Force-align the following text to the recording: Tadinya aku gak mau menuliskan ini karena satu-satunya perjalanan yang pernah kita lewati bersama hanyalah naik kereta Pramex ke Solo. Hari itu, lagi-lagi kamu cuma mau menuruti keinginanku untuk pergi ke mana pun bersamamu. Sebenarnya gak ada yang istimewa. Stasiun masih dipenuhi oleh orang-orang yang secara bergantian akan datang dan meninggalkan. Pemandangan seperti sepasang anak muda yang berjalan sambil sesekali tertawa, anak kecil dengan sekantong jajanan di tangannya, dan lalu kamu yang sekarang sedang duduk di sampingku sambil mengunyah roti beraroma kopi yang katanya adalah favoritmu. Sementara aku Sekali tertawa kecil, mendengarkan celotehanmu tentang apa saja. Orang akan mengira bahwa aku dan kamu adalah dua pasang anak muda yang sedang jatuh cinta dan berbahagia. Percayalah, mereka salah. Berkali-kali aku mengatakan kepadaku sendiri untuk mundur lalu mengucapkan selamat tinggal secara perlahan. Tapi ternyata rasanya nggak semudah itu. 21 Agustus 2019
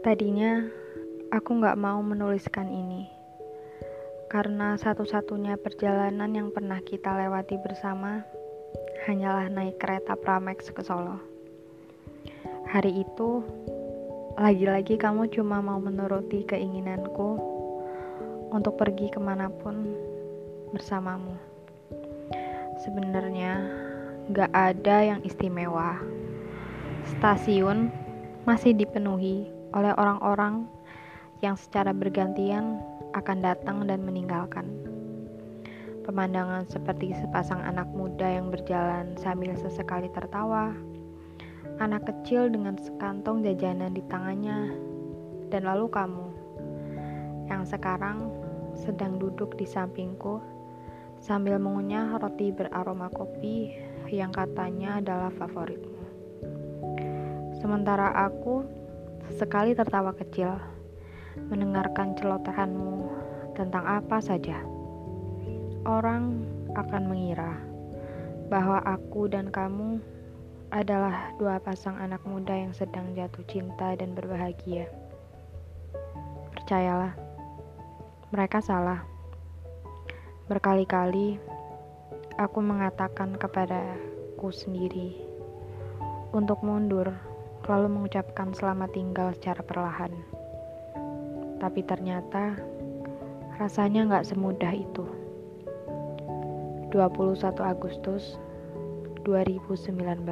Tadinya 0.00 0.64
aku 1.28 1.60
gak 1.60 1.76
mau 1.76 2.00
menuliskan 2.00 2.72
ini 2.72 3.04
karena 4.32 4.72
satu-satunya 4.80 5.60
perjalanan 5.60 6.32
yang 6.32 6.48
pernah 6.56 6.80
kita 6.80 7.12
lewati 7.20 7.60
bersama 7.60 8.24
hanyalah 9.04 9.52
naik 9.52 9.76
kereta 9.76 10.16
Pramex 10.16 10.72
ke 10.72 10.80
Solo. 10.80 11.20
Hari 12.72 13.04
itu, 13.04 13.44
lagi-lagi 14.40 14.96
kamu 14.96 15.28
cuma 15.36 15.60
mau 15.60 15.76
menuruti 15.76 16.48
keinginanku 16.48 17.36
untuk 18.56 18.80
pergi 18.80 19.12
ke 19.12 19.20
mana 19.20 19.52
pun 19.52 19.84
bersamamu. 20.72 21.36
Sebenarnya 22.80 23.68
gak 24.32 24.48
ada 24.48 25.12
yang 25.12 25.20
istimewa. 25.28 26.00
Stasiun 27.04 27.92
masih 28.48 28.72
dipenuhi 28.72 29.59
oleh 29.74 29.94
orang-orang 29.96 30.66
yang 31.40 31.56
secara 31.56 31.94
bergantian 31.94 32.80
akan 33.16 33.38
datang 33.42 33.86
dan 33.88 34.04
meninggalkan. 34.04 34.66
Pemandangan 36.04 36.66
seperti 36.66 37.14
sepasang 37.14 37.60
anak 37.62 37.86
muda 37.92 38.26
yang 38.26 38.50
berjalan 38.50 39.14
sambil 39.20 39.54
sesekali 39.54 40.10
tertawa, 40.10 40.74
anak 41.78 42.08
kecil 42.08 42.50
dengan 42.50 42.74
sekantong 42.80 43.46
jajanan 43.46 43.94
di 43.94 44.02
tangannya, 44.10 44.74
dan 45.52 45.62
lalu 45.68 45.86
kamu 45.92 46.26
yang 47.50 47.62
sekarang 47.66 48.30
sedang 48.74 49.18
duduk 49.18 49.58
di 49.58 49.66
sampingku 49.66 50.40
sambil 51.20 51.60
mengunyah 51.60 52.16
roti 52.16 52.48
beraroma 52.48 53.12
kopi 53.12 53.76
yang 54.08 54.32
katanya 54.32 54.98
adalah 54.98 55.30
favoritmu. 55.36 56.00
Sementara 57.60 58.16
aku 58.24 58.79
Sekali 59.30 59.78
tertawa 59.78 60.10
kecil, 60.10 60.58
mendengarkan 61.50 62.18
celotehanmu 62.18 63.06
tentang 63.54 63.86
apa 63.86 64.18
saja. 64.18 64.58
Orang 65.86 66.42
akan 66.74 67.02
mengira 67.06 67.54
bahwa 68.50 68.82
aku 68.82 69.30
dan 69.30 69.48
kamu 69.54 70.02
adalah 70.70 71.34
dua 71.38 71.58
pasang 71.62 71.98
anak 71.98 72.22
muda 72.26 72.54
yang 72.54 72.74
sedang 72.74 73.14
jatuh 73.14 73.42
cinta 73.46 73.94
dan 73.94 74.14
berbahagia. 74.14 74.90
Percayalah, 76.54 77.14
mereka 78.34 78.58
salah. 78.62 79.02
Berkali-kali 80.50 81.38
aku 82.34 82.58
mengatakan 82.58 83.38
kepadaku 83.38 84.50
sendiri 84.50 85.14
untuk 86.30 86.62
mundur 86.62 87.29
lalu 87.70 87.86
mengucapkan 87.86 88.50
selamat 88.50 88.90
tinggal 88.90 89.30
secara 89.38 89.62
perlahan. 89.62 90.10
Tapi 91.62 91.86
ternyata 91.86 92.58
rasanya 93.62 94.10
nggak 94.10 94.26
semudah 94.26 94.74
itu. 94.74 95.06
21 96.90 97.38
Agustus 97.62 98.34
2019 99.22 100.26